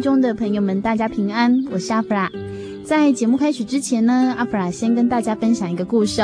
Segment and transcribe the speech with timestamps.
[0.00, 2.30] 中的朋友们，大家平安，我是阿弗拉。
[2.84, 6.22] 在节目开始之前呢，阿弗拉先跟大家分享一个故事。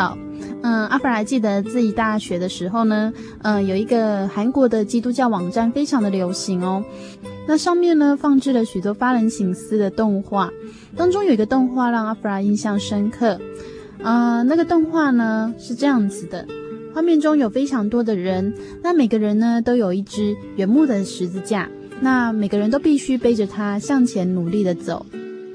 [0.63, 6.85] 嗯，阿弗拉记得自己大学的时候呢，嗯，有一个韩国的基督教网站非常的流行哦。
[7.47, 10.51] 那上面呢放置了许多发人省思的动画，
[10.97, 13.41] 当中有一个动画让阿弗拉印象深刻。
[13.99, 16.47] 嗯，那个动画呢是这样子的，
[16.95, 21.69] 画面中有非常多的人，那每个人呢都有一只原木的十字架。
[22.01, 25.07] 那每个人都必须背着它向前努力的走，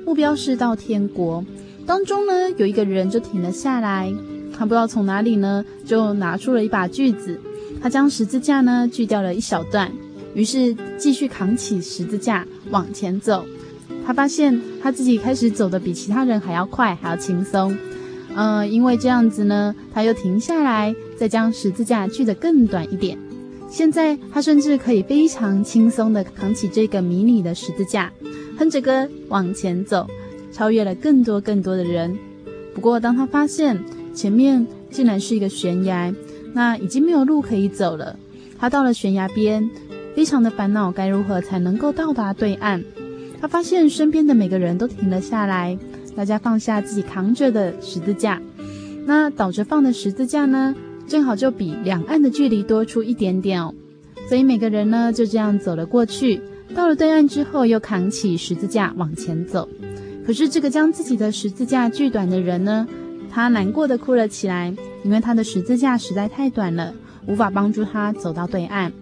[0.05, 1.43] 目标是到天国。
[1.85, 4.11] 当中呢，有一个人就停了下来，
[4.57, 7.39] 他不知道从哪里呢，就拿出了一把锯子，
[7.81, 9.91] 他将十字架呢锯掉了一小段，
[10.33, 13.45] 于是继续扛起十字架往前走。
[14.05, 17.75] 他发现他自己开始走的比其他人还要快，还要轻松。
[18.35, 23.17] 嗯、呃，因为这样子呢，他又停下来，再将十字架锯得更短一点。
[23.69, 28.11] 现在他甚至可以非常轻松地扛起这个迷你的十字架，
[28.57, 30.07] 哼着歌往前走，
[30.51, 32.17] 超越了更多更多的人。
[32.73, 33.79] 不过，当他发现
[34.13, 36.13] 前面竟然是一个悬崖，
[36.53, 38.17] 那已经没有路可以走了。
[38.57, 39.69] 他到了悬崖边，
[40.15, 42.83] 非常的烦恼，该如何才能够到达对岸？
[43.39, 45.77] 他发现身边的每个人都停了下来，
[46.15, 48.41] 大家放下自己扛着的十字架。
[49.05, 50.75] 那倒着放的十字架呢？
[51.09, 53.73] 正好就比两岸的距离多出一点点哦，
[54.29, 56.39] 所以每个人呢就这样走了过去。
[56.75, 59.67] 到了对岸之后，又扛起十字架往前走。
[60.25, 62.87] 可是这个将自己的十字架锯短的人呢，
[63.31, 64.71] 他难过的哭了起来，
[65.03, 66.93] 因为他的十字架实在太短了，
[67.25, 68.93] 无法帮助他走到对岸。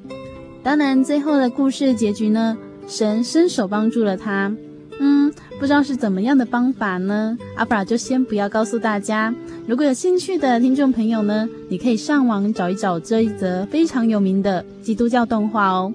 [0.63, 2.57] 当然，最后的故事结局呢，
[2.87, 4.55] 神伸手帮助了他。
[4.99, 7.37] 嗯，不知道是怎么样的方法呢？
[7.55, 9.33] 阿布拉就先不要告诉大家。
[9.67, 15.93] 如果有兴趣的听众朋友呢，你可以上网找一找这一则非常有名的基督教动画哦。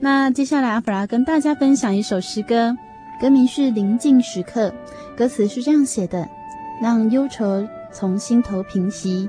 [0.00, 2.76] 那接下来阿弗拉跟大家分享一首诗歌，
[3.20, 4.68] 歌名是《宁静时刻》，
[5.16, 6.28] 歌词是这样写的：
[6.82, 9.28] 让忧愁从心头平息，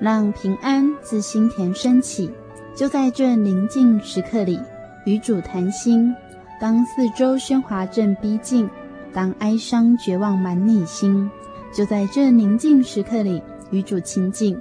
[0.00, 2.30] 让平安自心田升起，
[2.74, 4.58] 就在这宁静时刻里，
[5.04, 6.14] 与主谈心。
[6.58, 8.70] 当四周喧哗正逼近，
[9.12, 11.30] 当哀伤绝望满你心，
[11.76, 14.56] 就在这宁静时刻里与主亲近，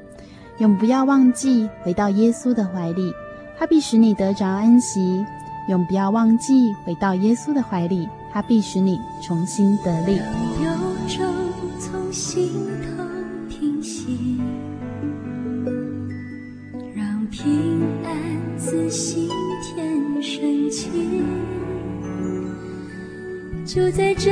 [0.57, 3.13] 永不要忘记回到耶稣的怀里，
[3.57, 5.23] 他必使你得着安息。
[5.69, 10.17] 永不要忘记回到耶稣的怀里，他必使你重新得力。
[10.17, 11.23] 让忧愁
[11.79, 12.51] 从心
[12.81, 13.03] 头
[13.47, 14.41] 平息，
[16.93, 19.29] 让平安自心
[19.61, 20.89] 田升起。
[23.65, 24.31] 就在这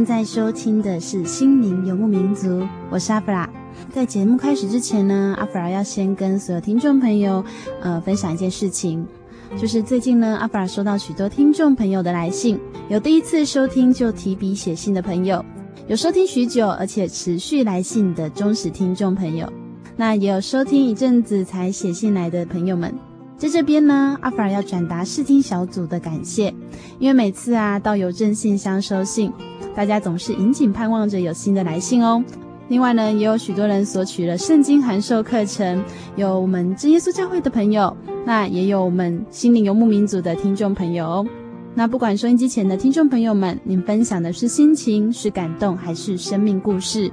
[0.00, 2.48] 现在收听的是《心灵游牧民族》，
[2.88, 3.46] 我是阿弗拉。
[3.92, 7.44] 在节目开始之前呢，阿弗拉要先跟所有听众朋友，
[7.82, 9.06] 呃，分享一件事情，
[9.58, 12.58] 就是最近呢，阿弗拉收到许多听众朋友的来信，
[12.88, 15.44] 有第一次收听就提笔写信的朋友，
[15.86, 19.46] 有收听许久而且持续来信的忠实听众朋友，
[19.98, 22.90] 那也有收听一阵子才写信来的朋友们。
[23.36, 26.54] 在这边呢，阿弗拉要转达视听小组的感谢，
[26.98, 29.32] 因为每次啊到邮政信箱收信，
[29.80, 32.22] 大家总是引颈盼望着有新的来信哦。
[32.68, 35.82] 另外呢，也有许多人索取了圣经函授课程，
[36.16, 37.96] 有我们真耶稣教会的朋友，
[38.26, 41.26] 那也有我们心灵游牧民族的听众朋友哦。
[41.74, 47.10] 那不管收音机前的听众朋友们，您分享的是心情、是感动，还是生命故事？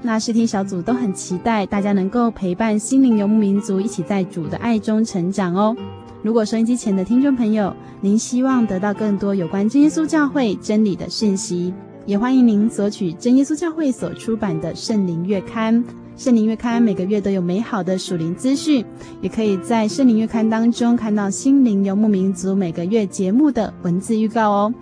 [0.00, 5.76] 那视听小组都很期待大家能够陪伴心灵游牧民族一起在主的爱中成长哦。
[6.22, 11.74] 如果收音机前的听众朋友，您希望得到更多有关真耶稣教会真理的讯息，
[12.06, 15.82] 也欢迎您索取真耶稣教会所出版的圣灵月刊。
[16.16, 18.84] 圣灵月刊每个月都有美好的属灵资讯，
[19.20, 24.74] 也可以在圣灵月刊当中看到心灵游牧民族每个月节目的文字预告哦。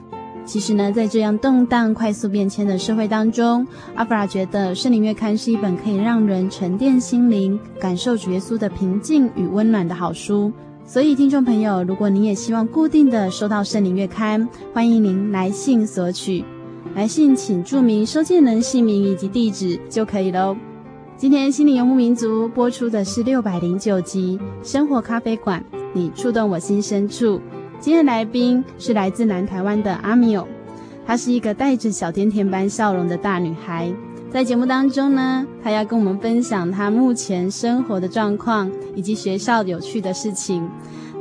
[0.45, 3.65] 其实呢，在这样动荡、快速变迁的社会当中，
[3.95, 10.53] 阿弗拉觉得《圣灵月刊》是一本可以让人沉淀心灵、感受主耶稣的平静与温暖的好书。
[10.85, 14.43] 所以，听众朋友，如果您也希望固定的收到《圣灵月刊》，
[14.75, 16.45] 欢迎您来信索取。
[16.95, 20.55] 来信请注明收件人姓名以及地址就可以喽。
[21.17, 27.41] 今天《心灵游牧民族》播出的是六百零九集《生活咖啡馆》，你触动我心深处。
[27.81, 30.47] 今天来宾是来自南台湾的阿米欧，
[31.07, 33.91] 她是一个带着小甜甜般笑容的大女孩。
[34.31, 40.69] 在节目当中呢，她要跟我们分享她目前生活的状况以及学校有趣的事情。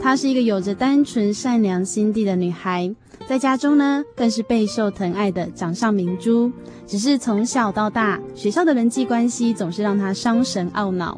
[0.01, 2.93] 她是一个有着单纯善良心地的女孩，
[3.31, 6.51] 在家中呢更是备受疼爱的掌上明珠。
[6.85, 11.17] 只是从小到大，学校的人际关系总是让她伤神懊恼。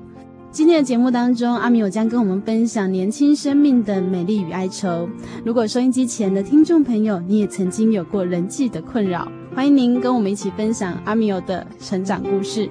[0.51, 5.09] 今天的节目当中，阿米欧将跟我们分享年轻生命的美丽与哀愁。
[5.43, 12.69] 如果收音机前的听众朋友，你也曾经有过人际的困扰，欢迎您跟我们一起分享阿米欧的成长故事。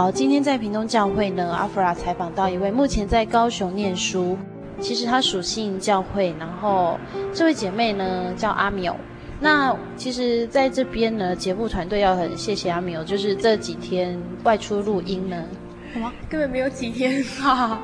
[0.00, 4.34] 好，今天在屏东教会呢，阿弗拉采访到一位目前在高雄念书，
[4.80, 6.98] 其实她属性教会，然后
[7.34, 8.96] 这位姐妹呢叫阿米欧。
[9.38, 15.44] 那其实，在这边呢，节目团队要很谢谢阿米欧，就是这几天外出录音呢，
[15.92, 17.82] 什么根本没有几天，哈哈，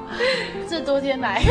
[0.69, 1.43] 这多天 来，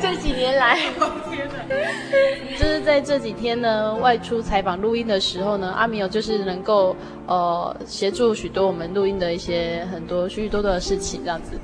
[0.00, 11.58] 这几年来，天哪，就是在这几天呢，外出采访录音的时候呢，阿米有就是能够呃协助许多我们录音的一些很多许许多多的事情，这样子。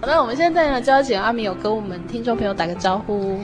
[0.00, 3.40] 好，那我们现在呢，就要请阿米有跟我们听众朋友打个招呼，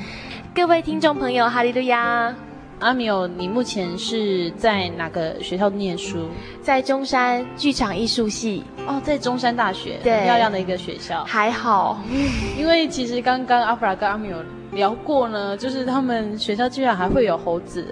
[0.54, 2.32] 各位听众朋友，哈利路亚。
[2.80, 6.28] 阿米欧，你目前是在哪个学校念书？
[6.62, 8.62] 在中山剧场艺术系。
[8.86, 11.24] 哦，在中山大学，对，很漂亮的一个学校。
[11.24, 12.00] 还好，
[12.58, 14.38] 因为其实刚刚阿弗拉跟阿米欧
[14.72, 17.86] 聊过呢，就是他们学校居然还会有猴子。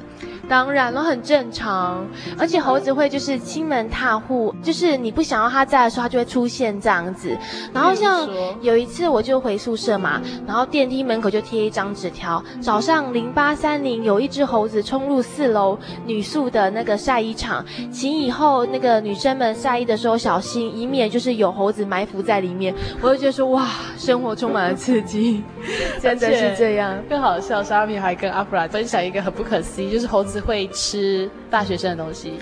[0.52, 2.06] 当然了，很正常。
[2.38, 7.35] 而且猴子会就是亲门踏户，就是你不想要它在的时候，它就会出现这样子。
[7.73, 8.28] 然后像
[8.61, 22.75] 有一次我就回宿舍嘛，然后电梯门口就贴一张纸条：早上零八三零有一只猴子冲入四楼女宿的那个晒衣场，请以后那个女生们晒衣的时候小心，以免就是有猴子埋伏在里面。
[23.00, 23.66] 我就觉得说哇，
[23.97, 25.42] 生活充满了刺激，
[25.99, 26.94] 真的是这样。
[27.09, 30.41] 更好笑是阿米还跟阿弗拉分享一个很不可思议，就是猴子。
[30.44, 32.34] 会吃大学生的东西，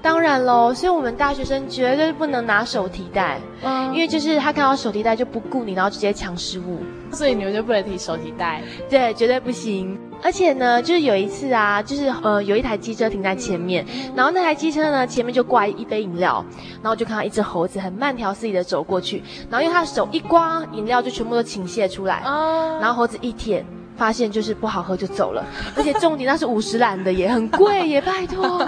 [0.00, 6.78] 当然喽，所以我们大学生绝对不能拿手提袋，嗯，因为就是他看到手提袋就不顾你，然后直接抢食物，
[7.12, 9.98] 所以你们就不能提手提袋，对，绝对不行。
[10.20, 13.86] 而且呢，就是有一次啊，就是呃，有一台机车停在前面，
[14.16, 16.44] 然后那台机车呢前面就挂一杯饮料，
[16.82, 23.64] 然后就看到一只猴子很慢条斯理的走过去，然后因为他的手一刮，饮料就全部都倾泻出来，嗯，然后猴子一舔。
[23.98, 25.44] 发现就是不好喝就走了，
[25.76, 28.66] 而且重点那是五十岚的也很贵耶拜托。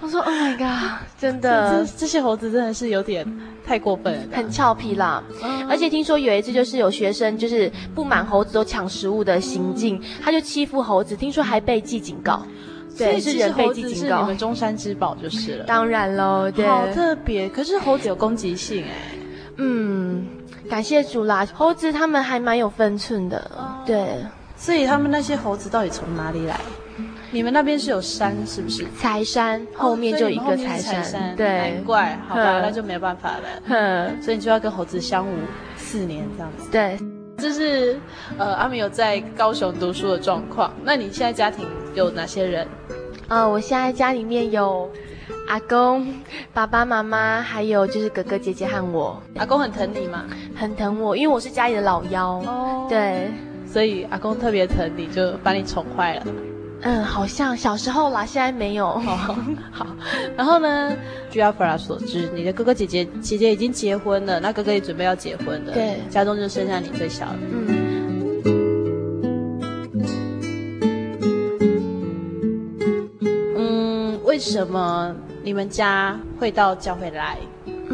[0.00, 3.24] 我说 Oh my god，真的这，这些猴子真的是有点
[3.64, 5.22] 太过分了，很俏皮啦。
[5.42, 12.42] 嗯、而且听说有一次就是有学生就是不满猴子都抢食物的行径，嗯、他就欺负猴子，听说还被记警告。
[12.98, 14.22] 对，是人被记警告。
[14.22, 15.64] 你们中山之宝就是了。
[15.64, 17.48] 当然喽，对，好特别。
[17.48, 19.16] 可是猴子有攻击性哎。
[19.56, 20.26] 嗯，
[20.68, 24.16] 感谢主啦，猴子他们还蛮有分寸的，哦、对。
[24.62, 26.56] 所以他们那些猴子到底从哪里来？
[27.32, 28.86] 你们那边是有山是不是？
[28.96, 33.42] 柴山后面就一个柴山，山对，难怪，好吧，那就没办法了。
[33.66, 35.30] 哼，所以你就要跟猴子相处
[35.76, 36.70] 四年这样子。
[36.70, 36.96] 对，
[37.38, 37.98] 这是
[38.38, 40.72] 呃阿米有在高雄读书的状况。
[40.84, 41.66] 那你现在家庭
[41.96, 42.64] 有哪些人？
[43.26, 44.88] 呃，我现在家里面有
[45.48, 46.14] 阿公、
[46.54, 49.20] 爸爸妈妈，还有就是哥哥姐姐和我。
[49.38, 50.24] 阿公很疼你吗？
[50.54, 52.34] 很疼我，因为我是家里的老幺。
[52.46, 53.30] 哦，对，
[53.72, 56.26] 所以阿公特别疼你，就把你宠坏了。
[56.82, 58.90] 嗯，好像小时候啦，现在没有。
[59.00, 59.34] 好，
[59.70, 59.86] 好，
[60.36, 60.94] 然后呢，
[61.30, 65.72] 据阿弗拉所知，你的哥哥姐姐姐姐已经结婚了，那哥哥也准备要结婚了。
[65.72, 67.38] 对，家中就剩下你最小的。
[67.50, 67.78] 嗯。
[73.56, 77.38] 嗯，为什么你们家会到教会来？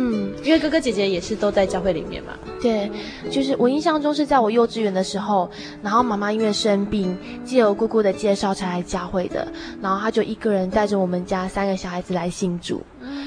[0.00, 2.34] 嗯，因为哥哥姐姐也是都在教会里面嘛。
[2.62, 2.88] 对，
[3.32, 5.50] 就是我印象中是在我幼稚园的时候，
[5.82, 9.46] 然后妈妈因为生病，借由姑姑的介绍才来教会的，
[9.82, 12.80] 然后她就一个人带着我们家三个小孩子来信主。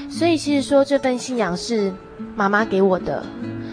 [0.08, 1.92] 所以其实说这份信仰是
[2.34, 3.22] 妈妈给我的。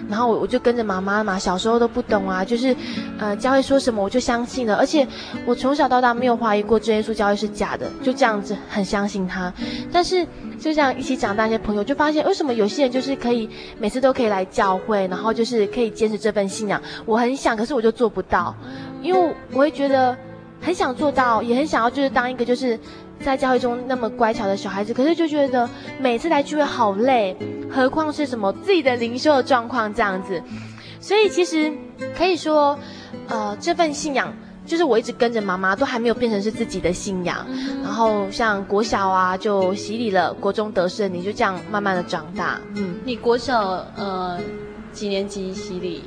[0.10, 2.76] 然后我我就跟着妈妈嘛，小时候都不懂啊，就是，
[3.20, 5.08] 呃，教会说什么我就相信了，而且
[5.46, 9.54] 我从小到大没有怀疑过这耶稣教会是假的，就这样子很相信他。
[9.92, 10.26] 但是
[10.60, 16.82] 就这样一起长大一些朋友就发现，为什么有些人就是可以每次都可以来教会，然后就是可以坚持这份信仰。
[17.06, 18.56] 我很想，可是我就做不到，
[19.02, 20.18] 因为我会觉得
[20.60, 22.80] 很想做到，也很想要就是当一个就是。
[23.24, 27.36] 在教会中那么乖巧的小孩子，可是就觉得每次来聚会好累，
[27.70, 30.42] 何况是什么自己的灵修的状况这样子，
[31.00, 31.72] 所以其实
[32.18, 32.78] 可以说，
[33.28, 34.34] 呃，这份信仰
[34.66, 37.46] 就是我一直跟着妈妈，都还没有变成是自己的信仰。
[37.84, 42.60] 然后像国小啊，就洗礼了；国中得胜，你，就这样慢慢的长大。
[42.76, 44.40] 嗯，你国小呃
[44.92, 46.04] 几年级洗礼？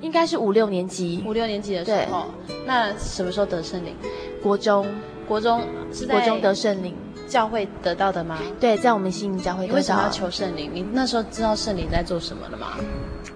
[0.00, 1.22] 应该是五六年级。
[1.26, 2.26] 五六年级的时候，
[2.66, 3.96] 那什么时候得圣灵？
[4.42, 4.86] 国中。
[5.26, 5.62] 国中
[5.92, 6.94] 是在国中得圣灵，
[7.28, 8.38] 教会得到的吗？
[8.60, 9.72] 对，在我们心灵教会得到。
[9.72, 10.70] 你为什么要求圣灵？
[10.72, 12.78] 你那时候知道圣灵在做什么了吗？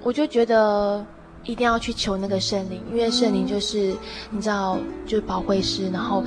[0.02, 1.04] 我就觉得
[1.44, 3.98] 一定要去求那个圣灵，因为圣灵就是、嗯、
[4.30, 6.22] 你知道，就是保惠师，然后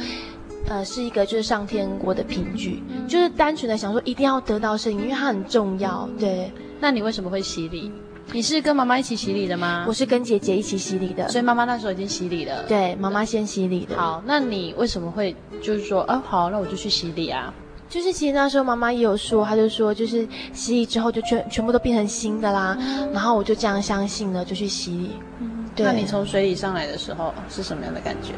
[0.68, 6.10] 呃是一个就是上天国的凭据，就是单纯的想说一定要得到圣灵，因为它很重要。
[6.20, 7.92] 对，那你为什么会洗礼？
[8.31, 9.86] 你是跟妈妈一起洗礼的吗？
[9.88, 12.63] 我是跟姐姐一起洗礼的，所以妈妈那时候已经洗礼了。
[12.67, 13.98] 对，妈妈先洗礼的。
[13.98, 17.51] 好，那你为什么会就是说，啊，好，那我就去洗礼啊？
[17.89, 22.77] 就是其实那时候妈妈也有说，她就说，就是洗礼之后就全全部都变成新的啦。
[22.79, 25.09] 嗯、然后我就这样相信了，就去洗礼。
[25.39, 25.83] 嗯，对。
[25.83, 28.33] 那你从水里上来的时候是什么样的感觉？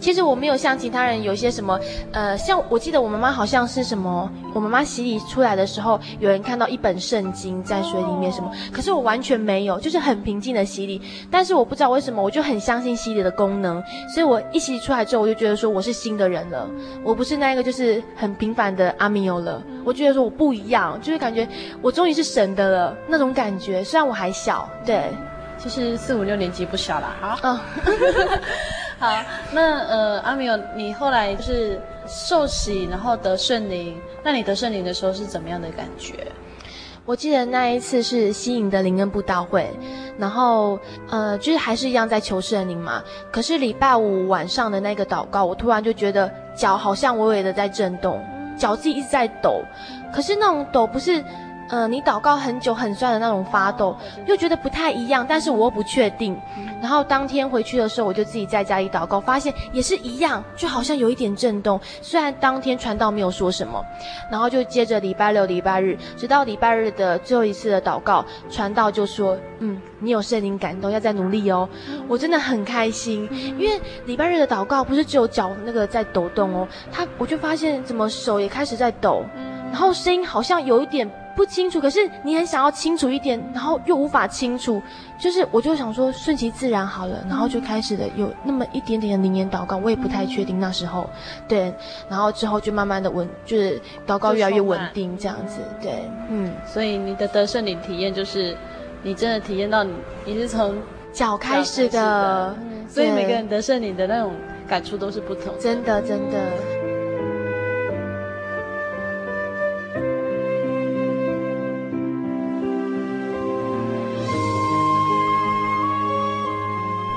[0.00, 1.78] 其实我没有像其他人有一些什么，
[2.12, 11.00] 呃，像我记得我妈妈好像是什么，我妈妈洗礼出来的时候，有人看到一本圣经在水里面什么，可是我完全没有，就是很平静的洗礼。
[11.30, 13.82] 但是我不知道为什么，我就很相信洗礼的功能，
[14.14, 16.68] 所以我一洗礼出来之后，我就觉得说我是新的人了，
[17.04, 21.46] 我不是那个就是很平凡的阿米欧了，我觉得说我不一样，就是感觉
[21.82, 23.82] 我终于是神的了那种感觉。
[23.84, 25.04] 虽然我还小，对，
[25.58, 27.38] 其实四五六年级不小了，好。
[27.44, 27.60] 嗯
[28.98, 29.14] 好，
[29.52, 34.00] 那呃，阿米欧，你后来就是受洗，然后得圣灵。
[34.22, 36.26] 那你得圣灵的时候是怎么样的感觉？
[37.04, 39.70] 我记得那一次是新营的灵恩布道会，
[40.18, 40.78] 然后
[41.10, 43.02] 呃，就是还是一样在求圣灵嘛。
[43.30, 48.24] 可是礼拜五晚上的那个祷告，我突然就觉得脚好像微微的在震动，
[48.58, 49.62] 脚自己一直在抖。
[50.12, 51.22] 可是那种抖不是。
[51.68, 53.96] 呃，你祷告很久很酸的那种发抖，
[54.26, 56.36] 又觉得不太一样，但是我又不确定。
[56.80, 61.80] 然后当天回去的时候，我就自己在家里祷告，发现也是一样，就好像有一点震动。
[62.00, 63.84] 虽然当天传道没有说什么，
[64.30, 71.68] 然后就接着礼拜六、礼拜日，直到礼拜日的最后一次的祷告，传道就说：“嗯，你有圣灵感动，要再努力哦。”
[72.06, 79.24] 我真的很开心，因为礼拜日的祷告不是只有脚那个在抖动哦，他我就发现怎么手也开始在抖，
[79.72, 81.10] 然后声音好像有一点。
[81.36, 84.82] 不清楚，可是你很想要清楚一点，然后又无法清楚，
[85.18, 91.08] 就是我就想说顺其自然好了，然后就开始了有那么一点点的灵言祷告，我也不太确定那时候，
[91.46, 91.72] 对，
[92.08, 98.56] 然后之后就慢慢的稳，就是祷告越来越稳定这样子，对，嗯，所以你的得胜灵体验就是，
[99.02, 99.92] 你真的体验到你
[100.24, 100.74] 你是从
[101.12, 102.56] 脚开始的，
[102.88, 104.32] 所以每个人得胜灵的那种
[104.66, 106.38] 感触都是不同的，真的真的。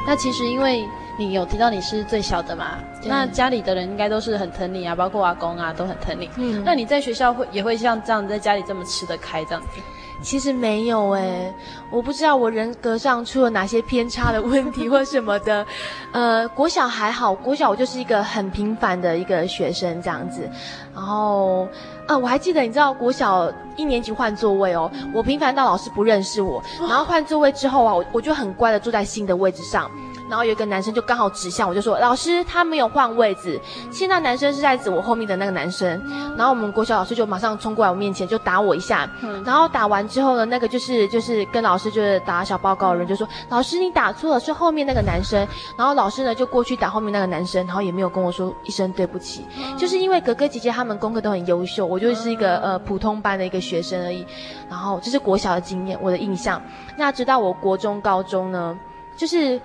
[0.10, 6.28] 那其实因为你有提到你是最小的嘛，那家里的人应该都是很疼你啊，包括阿公啊都很疼你。
[6.38, 9.80] 嗯，那你在学校会也会像这样在家里这么吃得开这样子？
[10.24, 11.54] 其实没有哎、欸，
[11.91, 15.63] 我不知道我人格上出了哪些偏差的问题或什么的。
[16.12, 20.50] 呃，国小还好，国小我就是一个很平凡的一个学生这样子，
[20.95, 21.67] 然后。
[22.10, 29.89] 呃，我还记得，你知道国小一年级换座位哦，我频繁到老师不认识我，然后换座位之后啊，我我就很乖的坐在新的位置上。
[30.29, 35.89] 然后有一个男生就刚好指向我，就说：“老师，他没有换位置。”其实那男生是在指我后面的那个男生。
[36.37, 39.09] 然后我们国小老师就马上冲过来我面前，就打我一下。
[39.43, 49.45] 然后打完之后呢，那个就是就是跟老师就是打小报告的人就说：“老师，你打错了，是后面那个男生。”然后老师呢就过去打后面那个男生，然后也没有跟我说一声对不起。
[49.77, 54.23] 就是因为哥哥姐姐他们功课都很优秀，我就是一个呃普通班的一个学生而已。
[54.69, 56.61] 然后这是国小的经验，我的印象。
[56.95, 58.77] 那直到我国中、高中呢，
[59.17, 59.59] 就是。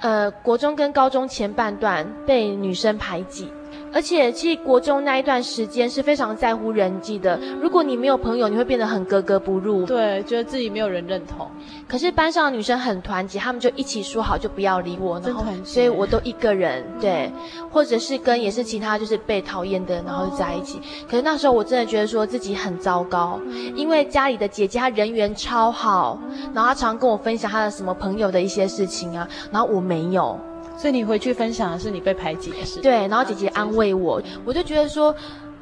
[0.00, 3.48] 呃，国中跟高中前半段被女生排挤。
[3.92, 7.38] 而且，其实国中那一段时间是非常在乎人际的。
[7.60, 9.84] 如果你没有朋友，你会变得很格格不入。
[9.84, 11.48] 对，觉得自己没有人认同。
[11.88, 15.18] 可是班上的女生很团结，她们就一起说好，就不要理我。
[15.20, 17.30] 然后，所以我都一个人，对，
[17.70, 20.80] 或者是跟也是其他就是被讨厌的，然后就在一起。
[21.08, 23.40] 可是那时候我真的觉得说自己很糟糕，
[23.74, 26.18] 因为家里的姐姐她人缘超好，
[26.54, 30.38] 然后她常跟我分享她的什么朋友的一些事情啊，然后我没有。
[30.80, 32.80] 所以你回去分享的是你被排挤的事。
[32.80, 35.14] 对，然后姐姐安慰我，我就觉得说，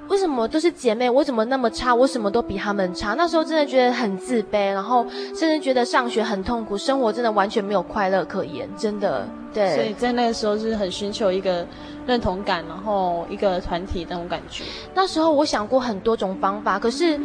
[0.06, 1.92] 为什么都是姐妹，我怎么那么差？
[1.92, 3.14] 我什么都比她们差。
[3.14, 5.04] 那时候真的觉得很自卑，然后
[5.34, 9.26] 甚至觉得上学很痛苦，生活真的完全没有快乐可言，真的。
[9.52, 9.74] 对。
[9.74, 11.66] 所以在那个时候是很寻求一个
[12.06, 14.62] 认同感，然后一个团体那种感觉。
[14.94, 17.18] 那时候我想过很多种方法，可是。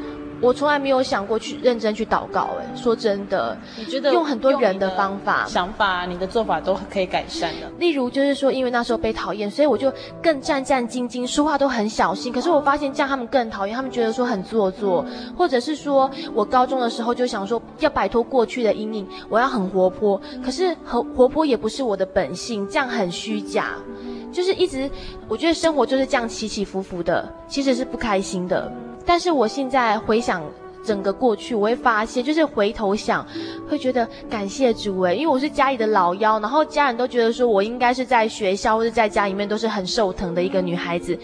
[0.44, 7.72] 我从来没有想过去认真去祷告，哎，说真的，你觉得用很多人的方法、想法，你的做法都可以改善的。
[7.80, 9.90] 例如，就是说，因为那时候被讨厌，所以我就
[10.22, 12.34] 更战战兢兢，说话都很小心。
[12.34, 15.06] 可是我发现这样他们更讨厌，他们觉得说很做作，
[15.38, 20.22] 或者是说我高中的时候就想说要摆脱过去的阴影，我要很活泼。
[20.44, 23.76] 可是很活泼也不是我的本性，这样很虚假，
[24.34, 24.92] 就是一直
[25.30, 28.70] 我觉得生活就是这样起起伏伏的，其实是不开心的。
[29.06, 30.44] 但是我现在回想
[30.84, 33.26] 整个过去，我会发现，就是回头想，
[33.70, 41.18] 会觉得感谢主诶，因为我是家里的老幺，然后家人都觉得说我应该是在学校或者在家里面都是很受疼的一个女孩子。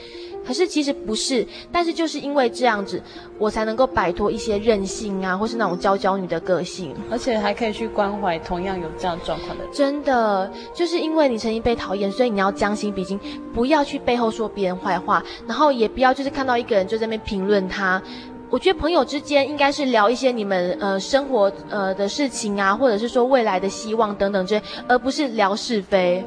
[0.50, 3.00] 可是其实不是，但是就是因为这样子，
[3.38, 9.72] 我才能够摆脱一些任性啊，或是那种娇娇女的个性，而且还可以去关怀同样有这样状况的人。
[9.72, 13.20] 真的，就是因为你曾经被讨厌，所以你要将心比心，
[13.54, 18.02] 不要去背后说别人坏话，然后也不要就是看到一个人就在那边评论他。
[18.50, 26.26] 我觉得朋友之间应该是聊一些你们呃生活呃的事情啊，或者是说未来的希望等等这些，而不是聊是非。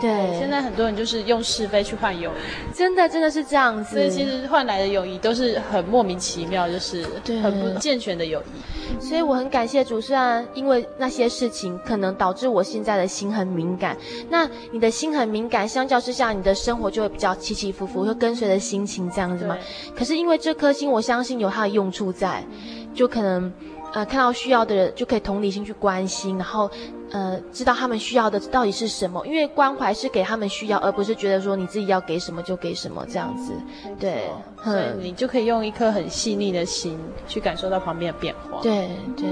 [0.00, 3.94] 对，现在很多人就是用是非去换友谊，真的真的是这样子。
[3.96, 7.04] 所以其实换来的友谊都是很莫名其妙，就是
[7.42, 9.04] 很不健全的友谊。
[9.04, 13.96] 所以我很感谢主，虽然因为那些事情可能导致我现在的心很敏感。
[14.30, 19.58] 那你的心很敏感，相较之下，你的生活就会比较起起伏伏，会跟随着心情这样子嘛。
[19.96, 22.44] 可是因为这颗心，我相信有它的用处在，
[22.94, 23.52] 就可能。
[23.98, 26.70] 呃，看到需要的人就可以同理心去关心，然后，
[27.10, 29.26] 呃，知道他们需要的到底是什么。
[29.26, 33.52] 因为关怀是给他们需要，而不是觉得说你自己要给什么就给什么这样子。
[33.98, 34.30] 对，
[34.62, 38.60] 所以你就可以用一颗很细腻的心去感受到旁边的变化。
[38.62, 39.28] 对对，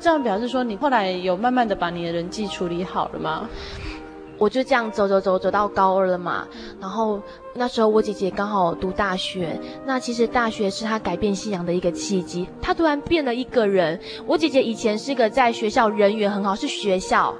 [0.00, 3.48] 这样表示说你后来有慢慢的把你的人际处理好了吗？
[4.36, 6.44] 我就这样走走走走到高二了嘛，
[6.80, 7.22] 然后。
[7.54, 12.48] 那时候我姐姐刚好读大学，那其实大学是她改变信仰的一个契机。
[12.60, 13.98] 她突然变了一个人。
[14.26, 17.34] 我姐姐以前是个在学校人缘很好，是学校，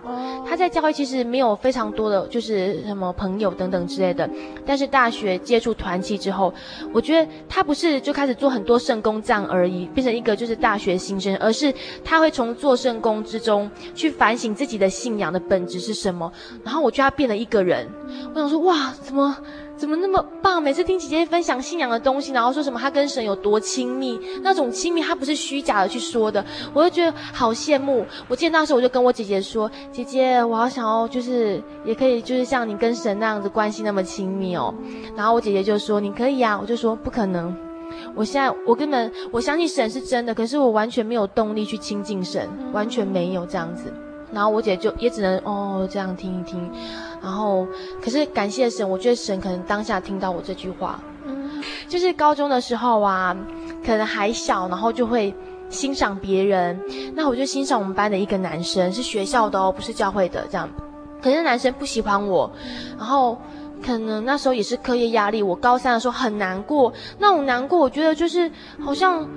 [0.46, 4.28] 她在教会其实没有非常多的就是什么朋友等等之类的。
[4.66, 6.52] 但是大学接触团契之后，
[6.92, 11.72] 我觉得她不是就开始做很多圣工这样而已，变成一个就是大学新生，而是
[12.04, 16.30] 她会从做圣工之中去反省自己的信仰的本质是什么。
[16.62, 17.88] 然后我觉得她变了一个人，
[18.34, 19.36] 我想说哇，怎么？
[19.76, 20.62] 怎么那么棒？
[20.62, 28.06] 每次听姐姐分享信仰的东西，然后说什么她跟神有多亲密，那种亲密她不是虚假的去说的，我就觉得好羡慕。
[28.28, 34.72] 我记得那时候我就跟我姐姐说：“姐姐，我好想要，就是也可以，就是像你跟神那样子关系那么亲密哦。”
[35.16, 37.54] 然后我姐姐就说：“你可以啊。”我就说：“不可能，
[38.14, 43.92] 我现在我根本我相信神是真的，可是我完全没有动力去亲近神，完全没有这样子。”
[44.32, 46.70] 然后我姐就也只能哦这样听一听。
[47.22, 47.66] 然后，
[48.02, 53.36] 可是感谢神，我觉得神可能当下听到我这句话，嗯，就是高中的时候啊，
[53.86, 55.32] 可能还小，然后就会
[55.68, 56.78] 欣赏别人。
[57.14, 60.68] 那我就欣赏我们班的一个男生，是学校的哦，不是教会的这样。
[61.22, 62.50] 可是男生不喜欢我，
[62.98, 63.38] 然后
[63.84, 68.50] 可能那时候也是课业压力，我高三的时候很难过，那种难过，我觉得就是
[68.84, 69.28] 好像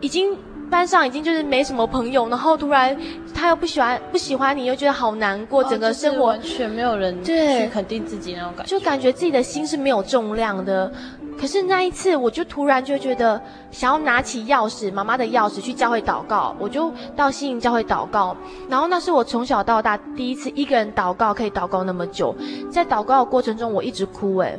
[0.00, 0.36] 已经。
[0.72, 2.96] 班上已经就是没什么朋友，然后突然
[3.34, 10.90] 他又不喜欢不喜欢你，又觉得好难过，整个生活完全没有人去肯定自己那种感觉，就感觉自己的心是没有重量的。
[11.38, 18.34] 可是那一次，我就突然就觉得想要拿起钥匙，妈妈的钥匙去教会祷告，我就到新营教会祷告。
[18.70, 22.34] 然后那是我从小到大第一次一个人祷告，可以祷告那么久。
[22.70, 24.58] 在祷告的过程中，我一直哭，诶。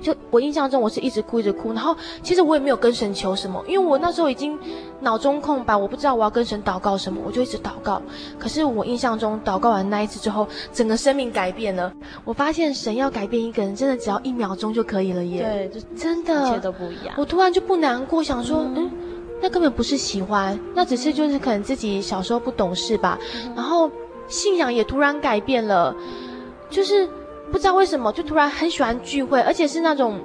[0.00, 4.58] 就我印象中，我是一直哭一直哭，然后其实我也没有跟神求什么，因为我那时候已经
[5.00, 8.00] 脑中空白，我不知道我要跟神祷告什么，我就一直祷告。
[8.38, 11.92] 可是我印象中，祷告完那一次之后，整个生命改变了。
[12.24, 15.68] 我发现神要改变一个人，真的只要一秒钟就可以了耶！
[15.72, 17.14] 对，就真的，一切都不一样。
[17.16, 18.90] 我突然就不难过，想说，嗯，嗯，
[19.42, 23.18] 那根本不是喜欢，那只是就是可能自己小时候不懂事吧。
[23.56, 23.90] 然后
[24.28, 25.94] 信仰也突然改变了，
[26.70, 27.08] 就是。
[27.50, 30.20] 不知道为什么，就突然很喜欢聚会，而且是那种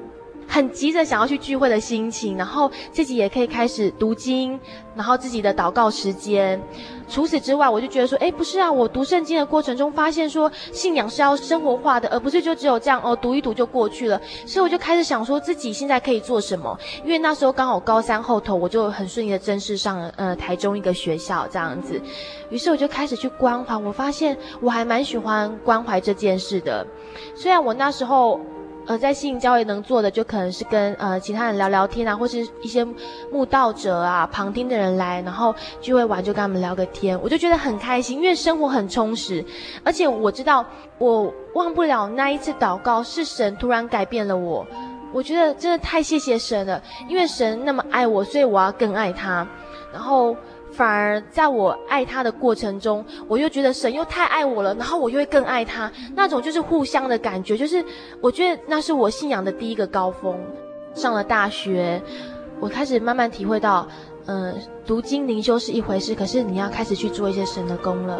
[0.48, 2.38] 很急着想要去聚会的心情。
[2.38, 4.60] 然后自己也可以开始读经，
[4.96, 6.62] 然后自己的祷告时间。
[7.10, 14.20] 除此之外，我就觉得说，诶，不是啊，我读圣经的过程中发现说，信仰是要生活化的，而不是就只有这样哦，读一读就过去了。
[14.46, 16.78] 所以我就开始想说自己现在可以做什么。
[17.04, 22.02] 因为那时候刚好高三后头，我就很顺利的正式上了呃台中一个学校这样子。
[22.50, 26.88] 于是我就开始去关怀，我发现我还蛮喜欢关怀这件事的。
[27.36, 28.40] 虽然我那时候，
[28.86, 32.86] 呃，在信教会能做的就可能是跟呃其他人聊聊天啊，或是一些
[33.32, 39.44] 慕道者啊、旁听的人来，然后聚会完就跟他们聊个天，我就觉得很开心，因为生活很充实，
[39.84, 40.66] 而且我知道
[40.98, 44.66] 我忘不了那一次祷告是神突然改变了我，
[45.14, 49.48] 我觉得真的太谢谢神了，因为神那么爱我，所以我要更爱他，
[49.94, 50.36] 然后。
[50.74, 57.84] 反而在我爱他的过程中，我又觉得神又太爱我了，然后我又会更爱他，那种就是互相的感觉，就是
[58.20, 60.38] 我觉得那是我信仰的第一个高峰。
[60.96, 62.02] 上了大学，
[62.60, 63.88] 我开始慢慢体会到，
[64.26, 64.56] 嗯、
[64.86, 68.20] 读经灵修是一回事，可是你要开始去做一些神的功了。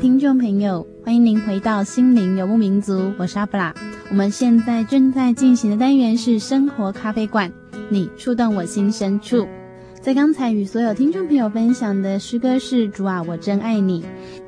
[0.00, 3.74] 听众朋友，欢迎您回到心灵游牧民族，我是阿布拉。
[4.08, 7.52] 我们现在正在进行的单元是生活咖啡馆，
[7.90, 9.46] 你触动我心深处。
[10.00, 14.02] 在刚才与所有听众朋友分享的诗歌是《主啊，我真爱你》。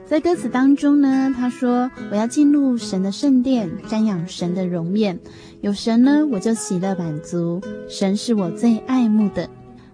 [0.06, 5.20] 在歌词当中呢，他说：“我要进入神的圣殿，瞻仰神的容面。
[5.60, 7.60] 有神呢，我就喜乐满足。
[7.90, 9.46] 神是我最爱慕的。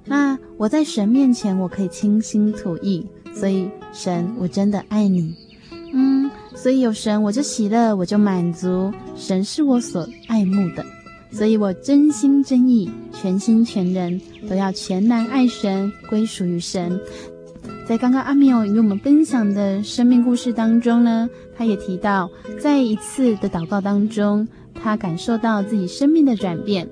[0.04, 3.04] 那我在神面前，我可以倾心吐意。
[3.34, 5.34] 所以，神，我真的爱你。
[5.92, 8.92] 嗯，所以有神，我就喜乐，我就满足。
[9.16, 10.84] 神是我所爱慕的，
[11.30, 17.00] 所以我真心真意、全心全人都要全然爱神，归属于神。”
[17.86, 26.86] 在刚刚阿苗与我们分享的生命故事当中呢，他也提到，在一次的祷告当中，他感受到自己生命的转变。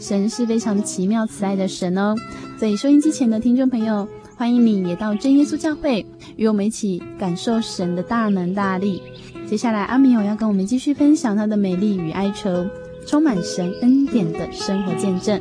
[0.00, 2.16] 神是非常奇妙慈爱的神哦。
[2.58, 6.04] 所以收音机前的听众朋友，欢迎你也到真耶稣教会，
[6.40, 9.02] 与我们一起感受神的大能大力。
[9.46, 12.66] 接下来，阿米友要跟我们继续分享他的美丽与哀愁，
[13.06, 15.38] 充满神恩典的生活见证。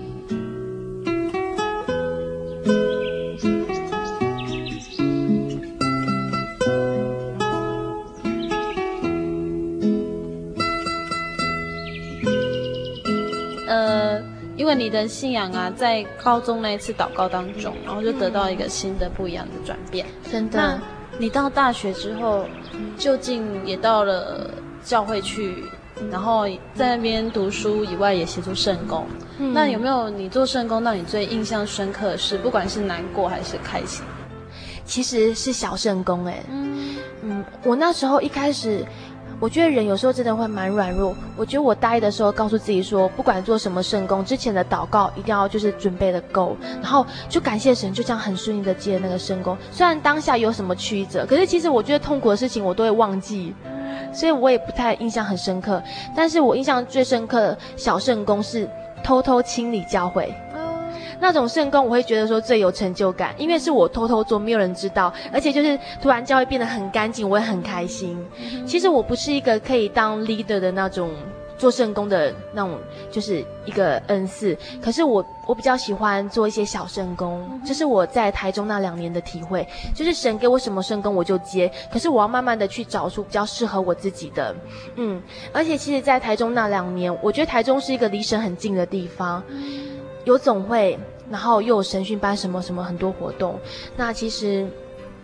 [14.56, 20.06] 因为你的信仰啊，在高中那一次祷告当中，然后就得到一个新的不一样的转变。
[20.30, 20.80] 真的。
[21.20, 22.46] 那你到大学之后，
[22.98, 24.50] 究竟也到了
[24.86, 25.66] 教会去，
[26.10, 29.06] 然后在那边读书以外，也协助圣工。
[29.38, 29.54] 嗯。
[29.54, 32.38] 那有没有你做圣工让你最印象深刻的事？
[32.38, 34.06] 不管是难过还是开心？
[34.86, 36.42] 其实是小圣工哎。
[36.50, 36.96] 嗯。
[37.22, 38.86] 嗯，我那时候一开始。
[39.40, 41.16] 我觉得人有时候真的会蛮软弱。
[41.38, 49.58] 我觉得我大一的时候告诉自己说，不管做什么圣工，之前的祷告一定要就是准备的够，然后就感谢神，就这样很顺利的接那个圣工。
[49.72, 53.54] 虽然当下有什么曲折，可是其实我觉得痛苦的事情我都会忘记，
[54.14, 55.82] 所以我也不太印象很深刻。
[56.16, 58.70] 但是我印象最深刻的小圣工是
[59.04, 60.34] 偷偷清理教会。
[61.20, 68.18] 那种圣功，我会觉得说最有成就感，因为是我偷偷做，没有人知道，而且就是突然教会变得很干净，我也很开心。
[68.66, 71.12] 其实我不是一个可以当 leader 的那种
[71.58, 72.80] 做圣工的那种，
[73.12, 74.58] 就是一个恩赐。
[74.82, 79.68] 可是我我比较喜欢做一些小圣工，这是我在台中那两年的体会。
[79.94, 84.56] 就是神给我什么圣工我就接，可是我要慢慢的去找出比较适合我自己的。
[84.96, 89.44] 嗯，而且其实，在台中那两年，我觉得台中是一个离神很近的地方。
[90.26, 90.98] 有总会，
[91.30, 93.60] 然后又有神训班，什么什么很多活动。
[93.96, 94.68] 那其实。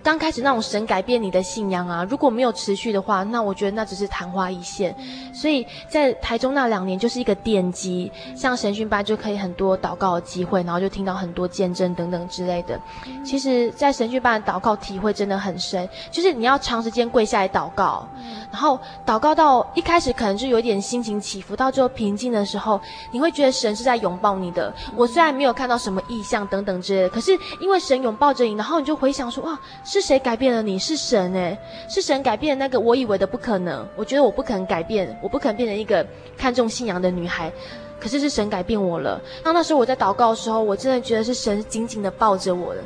[0.06, 4.96] 刚开始那种神改变你的信仰啊，如果没有持续的话，那我觉得那只是昙花一现。
[5.34, 12.80] 所以在台中那两年就是一个奠基，像神训班就可以很多祷告的机会，然后就听到很多见证等等之类的。
[13.26, 18.08] 其实，在神训班的祷告体会真的很深，就是你要长时间跪下来祷告，
[18.52, 22.80] 然后祷告到一开始可能就有点心情起伏，到最后平静的时候，
[23.10, 24.72] 你会觉得神是在拥抱你的。
[24.96, 29.60] 我虽然没有看到什么异象等等之类的，可是因为神拥抱着你，然后你就回想说哇。
[29.96, 30.78] 是谁改变了你？
[30.78, 33.88] 是神诶，是神改变了那个我以为的不可能。
[33.96, 36.06] 我觉得我不可能改变，我不可能变成一个
[36.38, 37.50] 看重信仰的女孩。
[37.98, 39.22] 可是是神改变我了。
[39.42, 42.82] 当那时候我在祷告的时候，我真的觉得是神紧紧的抱着我的，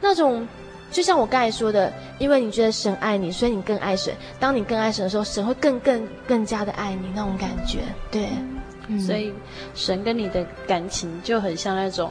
[0.00, 0.46] 那种
[0.92, 4.14] 就像我刚才说的，因为你觉得神爱你，所以你更爱神。
[4.38, 7.80] 当你更爱神的时候，神会更更更加的爱你那种感觉。
[8.08, 8.28] 对，
[9.00, 9.34] 所以
[9.74, 12.08] 神跟你的感情就很像那种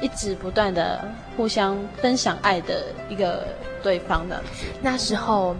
[0.00, 1.04] 一直不断的
[1.36, 3.44] 互相分享爱的一个。
[3.82, 4.42] 对方的
[4.82, 5.54] 那时候，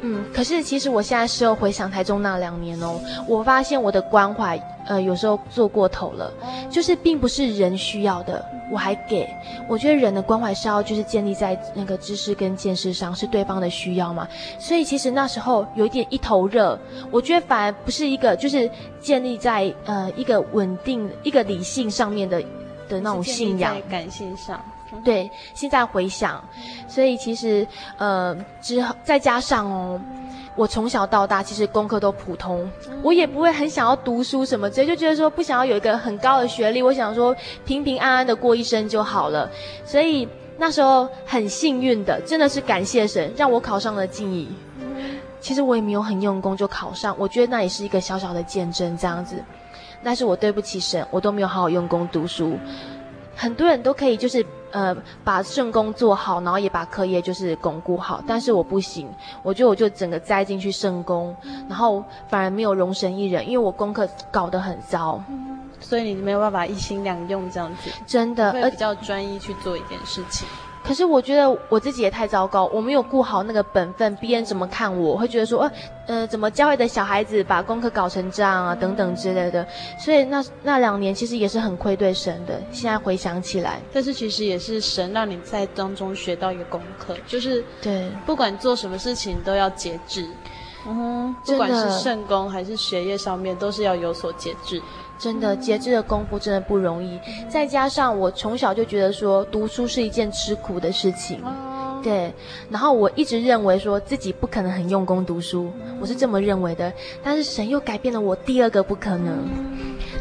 [0.00, 6.32] 嗯，可是其实我现在事后回想台中那两年哦，我发现我的关怀，呃，有时候做过头了，
[6.70, 9.28] 就是并不是人需要的，我还给。
[9.68, 14.26] 我觉得人的关怀是要就是建立在那个知识跟见识上，是对方的需要嘛。
[14.58, 16.78] 所以其实那时候有一点一头热，
[17.10, 22.42] 我觉得反而不是一个就是建立在呃一个稳定一个理性上面的
[22.88, 24.60] 的那种信仰，感性上。
[25.04, 26.42] 对，现在回想，
[26.88, 27.66] 所以其实，
[27.98, 30.00] 呃，之后再加上哦，
[30.56, 32.66] 我从小到大其实功课都普通，
[33.02, 37.36] 我也不会很想要读书什么，所以就觉得说不想要有一个很高的学历，我想说
[37.66, 39.50] 平平安安的过一生就好了。
[39.84, 40.26] 所以
[40.56, 44.48] 那时候很幸运的，真的是感谢神让我考上了静怡。
[45.38, 49.36] 其实我也没有很用功就考上，我觉得那也是一个小小的见证这样子。
[50.02, 52.58] 但是我对不起神，我都没有好好用功读书。
[53.36, 59.08] 很多人都可以就是呃把圣功做好，然后也把课业就是巩固好，但是我不行，
[59.44, 61.36] 我觉得我就整个栽进去圣功，
[61.68, 65.22] 然后反而没有容神一人，因为我功课搞得很糟，
[65.78, 70.48] 所以你没有办法一心两用这样子，真的，而比较专一去做一件事情。
[70.88, 75.70] 可是我觉得我自己也太糟糕，我没有顾好那个本分，别人怎么看我，会觉得说，呃，
[76.06, 79.68] 呃，怎么教会的小孩子把功课搞成这样啊，等等之类的。
[79.98, 82.58] 所以那那两年其实也是很愧对神的。
[82.72, 90.26] 现在回想起来，但是其实也是神让你在当中学到一个功课，就是对，不管做什么事情都要节制。
[90.86, 94.80] 嗯哼，不管是圣功还是学业上面，都是要有所节制。
[95.18, 97.18] 真的，节制的功夫真的不容易。
[97.48, 101.42] 再加上我从小就觉得说，读书是一件吃苦的事情。
[102.00, 102.32] 对，
[102.70, 106.92] 然后我一直认为说自己不可能很用功读书，我是这么认为的。
[107.24, 109.44] 但是神又改变了我第二个不可能。